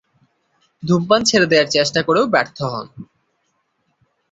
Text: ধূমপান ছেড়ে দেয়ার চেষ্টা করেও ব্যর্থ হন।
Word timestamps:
ধূমপান 0.83 1.21
ছেড়ে 1.23 1.47
দেয়ার 1.51 1.67
চেষ্টা 1.67 2.01
করেও 2.07 2.25
ব্যর্থ 2.33 2.57
হন। 2.71 2.87